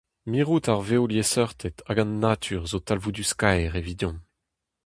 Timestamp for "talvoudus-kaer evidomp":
2.87-4.19